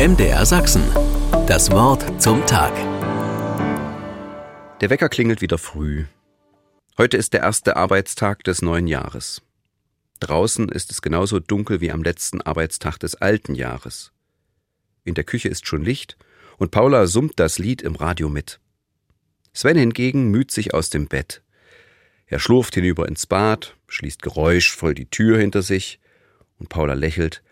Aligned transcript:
MDR 0.00 0.46
Sachsen. 0.46 0.82
Das 1.46 1.70
Wort 1.70 2.22
zum 2.22 2.46
Tag. 2.46 2.72
Der 4.80 4.88
Wecker 4.88 5.10
klingelt 5.10 5.42
wieder 5.42 5.58
früh. 5.58 6.06
Heute 6.96 7.18
ist 7.18 7.34
der 7.34 7.40
erste 7.40 7.76
Arbeitstag 7.76 8.42
des 8.44 8.62
neuen 8.62 8.86
Jahres. 8.86 9.42
Draußen 10.20 10.70
ist 10.70 10.90
es 10.90 11.02
genauso 11.02 11.38
dunkel 11.38 11.82
wie 11.82 11.92
am 11.92 12.02
letzten 12.02 12.40
Arbeitstag 12.40 12.96
des 12.96 13.16
alten 13.16 13.54
Jahres. 13.54 14.10
In 15.04 15.12
der 15.12 15.24
Küche 15.24 15.50
ist 15.50 15.66
schon 15.66 15.84
Licht 15.84 16.16
und 16.56 16.70
Paula 16.70 17.06
summt 17.06 17.38
das 17.38 17.58
Lied 17.58 17.82
im 17.82 17.94
Radio 17.94 18.30
mit. 18.30 18.58
Sven 19.52 19.76
hingegen 19.76 20.30
müht 20.30 20.50
sich 20.50 20.72
aus 20.72 20.88
dem 20.88 21.08
Bett. 21.08 21.42
Er 22.24 22.38
schlurft 22.38 22.74
hinüber 22.74 23.06
ins 23.06 23.26
Bad, 23.26 23.76
schließt 23.86 24.22
geräuschvoll 24.22 24.94
die 24.94 25.10
Tür 25.10 25.36
hinter 25.36 25.60
sich 25.60 26.00
und 26.58 26.70
Paula 26.70 26.94
lächelt, 26.94 27.42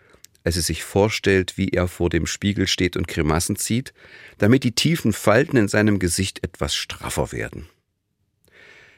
als 0.43 0.55
sie 0.55 0.61
sich 0.61 0.83
vorstellt, 0.83 1.57
wie 1.57 1.69
er 1.69 1.87
vor 1.87 2.09
dem 2.09 2.25
Spiegel 2.25 2.67
steht 2.67 2.97
und 2.97 3.07
Grimassen 3.07 3.55
zieht, 3.55 3.93
damit 4.37 4.63
die 4.63 4.73
tiefen 4.73 5.13
Falten 5.13 5.57
in 5.57 5.67
seinem 5.67 5.99
Gesicht 5.99 6.43
etwas 6.43 6.75
straffer 6.75 7.31
werden. 7.31 7.67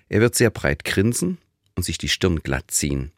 Er 0.09 0.21
wird 0.21 0.35
sehr 0.35 0.49
breit 0.49 0.83
grinsen 0.83 1.37
und 1.75 1.83
sich 1.83 1.97
die 1.97 2.09
Stirn 2.09 2.43
glatt 2.43 2.69
ziehen, 2.69 3.11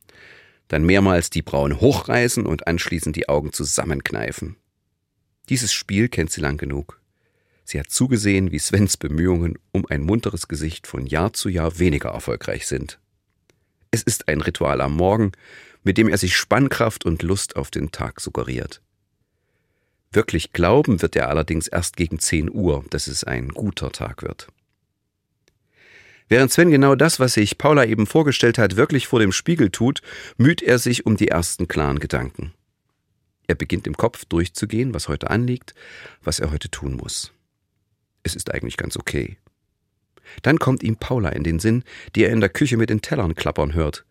dann 0.67 0.85
mehrmals 0.85 1.30
die 1.30 1.41
Brauen 1.41 1.80
hochreißen 1.80 2.45
und 2.45 2.67
anschließend 2.67 3.16
die 3.16 3.30
Augen 3.30 3.52
zusammenkneifen. 3.52 4.55
Dieses 5.49 5.73
Spiel 5.73 6.08
kennt 6.08 6.31
sie 6.31 6.41
lang 6.41 6.58
genug. 6.58 7.02
Sie 7.66 7.80
hat 7.80 7.89
zugesehen, 7.89 8.52
wie 8.52 8.59
Svens 8.59 8.97
Bemühungen 8.97 9.58
um 9.71 9.85
ein 9.88 10.02
munteres 10.02 10.47
Gesicht 10.47 10.88
von 10.88 11.05
Jahr 11.05 11.33
zu 11.33 11.49
Jahr 11.49 11.80
weniger 11.80 12.09
erfolgreich 12.09 12.67
sind. 12.67 12.99
Es 13.91 14.03
ist 14.03 14.27
ein 14.27 14.41
Ritual 14.41 14.81
am 14.81 14.95
Morgen, 14.95 15.33
mit 15.83 15.97
dem 15.97 16.09
er 16.09 16.17
sich 16.17 16.35
Spannkraft 16.35 17.05
und 17.05 17.23
Lust 17.23 17.55
auf 17.55 17.71
den 17.71 17.91
Tag 17.91 18.19
suggeriert. 18.19 18.81
Wirklich 20.11 20.53
glauben 20.53 21.01
wird 21.01 21.15
er 21.15 21.29
allerdings 21.29 21.67
erst 21.67 21.97
gegen 21.97 22.19
10 22.19 22.53
Uhr, 22.53 22.85
dass 22.89 23.08
es 23.08 23.23
ein 23.23 23.49
guter 23.49 23.91
Tag 23.91 24.21
wird. 24.21 24.47
Während 26.30 26.52
Sven 26.52 26.71
genau 26.71 26.95
das, 26.95 27.19
was 27.19 27.33
sich 27.33 27.58
Paula 27.58 27.85
eben 27.85 28.08
vorgestellt 28.08 28.58
hat, 28.58 28.75
wirklich 28.75 29.08
vor 29.08 29.19
dem 29.19 29.31
Spiegel 29.31 29.69
tut, 29.69 30.02
müht 30.38 30.61
er 30.61 30.80
sich 30.80 31.05
um 31.05 31.17
die 31.17 31.27
ersten 31.27 31.67
klaren 31.67 31.99
Gedanken. 31.99 32.53
Er 33.47 33.55
beginnt 33.55 33.88
im 33.88 33.97
Kopf 33.97 34.25
durchzugehen, 34.25 34.93
was 34.93 35.09
heute 35.09 35.30
anliegt, 35.30 35.73
was 36.21 36.39
er 36.39 36.52
heute 36.52 36.69
tun 36.69 36.95
muss. 36.95 37.33
Es 38.23 38.36
ist 38.36 38.53
eigentlich 38.53 38.77
ganz 38.77 38.95
okay. 38.95 39.38
Dann 40.41 40.59
kommt 40.59 40.81
ihm 40.81 40.95
Paula 40.95 41.30
in 41.30 41.43
den 41.43 41.59
Sinn, 41.59 41.83
die 42.15 42.23
er 42.23 42.31
in 42.31 42.39
der 42.39 42.49
Küche 42.49 42.77
mit 42.77 42.89
den 42.89 43.02
Tellern 43.02 43.36
klappern 43.36 43.73
hört. 43.73 44.05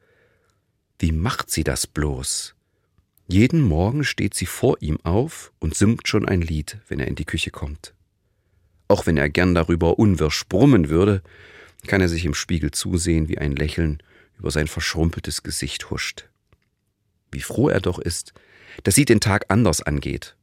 Wie 0.99 1.13
macht 1.13 1.51
sie 1.51 1.65
das 1.65 1.87
bloß? 1.87 2.55
Jeden 3.27 3.63
Morgen 3.63 4.05
steht 4.05 4.35
sie 4.35 4.47
vor 4.47 4.77
ihm 4.81 4.99
auf 5.05 5.53
und 5.59 5.75
singt 5.75 6.07
schon 6.07 6.29
ein 6.29 6.43
Lied, 6.43 6.79
wenn 6.89 7.01
er 7.01 7.09
in 7.09 7.15
die 7.15 7.25
Küche 7.25 7.51
kommt. 7.51 7.95
Auch 8.89 9.07
wenn 9.07 9.17
er 9.17 9.31
gern 9.31 9.55
darüber 9.55 9.99
unwirsch 9.99 10.47
brummen 10.49 10.89
würde, 10.89 11.23
kann 11.87 12.01
er 12.01 12.09
sich 12.09 12.25
im 12.25 12.35
Spiegel 12.35 12.71
zusehen, 12.71 13.29
wie 13.29 13.39
ein 13.39 13.57
Lächeln 13.57 14.03
über 14.39 14.51
sein 14.51 14.67
verschrumpeltes 14.67 15.43
Gesicht 15.43 15.91
huscht. 15.91 16.29
Wie 17.31 17.41
froh 17.41 17.69
er 17.69 17.81
doch 17.81 17.99
ist, 17.99 18.35
dass 18.85 18.95
sie 18.95 19.05
den 19.05 19.21
Tag 19.21 19.47
anders 19.49 19.83
angeht. 19.83 20.37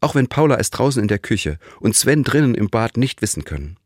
Auch 0.00 0.14
wenn 0.14 0.28
Paula 0.28 0.56
es 0.56 0.70
draußen 0.70 1.00
in 1.00 1.08
der 1.08 1.18
Küche 1.18 1.58
und 1.80 1.96
Sven 1.96 2.24
drinnen 2.24 2.54
im 2.54 2.68
Bad 2.68 2.96
nicht 2.96 3.22
wissen 3.22 3.44
können. 3.44 3.78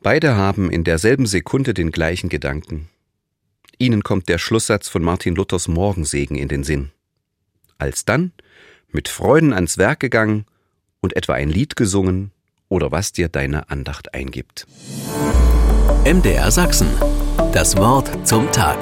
Beide 0.00 0.36
haben 0.36 0.70
in 0.70 0.84
derselben 0.84 1.26
Sekunde 1.26 1.74
den 1.74 1.90
gleichen 1.90 2.28
Gedanken. 2.28 2.88
Ihnen 3.78 4.02
kommt 4.02 4.28
der 4.28 4.38
Schlusssatz 4.38 4.88
von 4.88 5.02
Martin 5.02 5.34
Luthers 5.34 5.68
Morgensegen 5.68 6.36
in 6.36 6.48
den 6.48 6.64
Sinn. 6.64 6.90
Alsdann, 7.78 8.32
mit 8.90 9.08
Freuden 9.08 9.52
ans 9.52 9.78
Werk 9.78 10.00
gegangen 10.00 10.46
und 11.00 11.16
etwa 11.16 11.34
ein 11.34 11.48
Lied 11.48 11.76
gesungen 11.76 12.30
oder 12.68 12.92
was 12.92 13.12
dir 13.12 13.28
deine 13.28 13.70
Andacht 13.70 14.14
eingibt. 14.14 14.66
MDR 16.04 16.50
Sachsen. 16.50 16.88
Das 17.52 17.76
Wort 17.76 18.26
zum 18.26 18.50
Tag. 18.52 18.78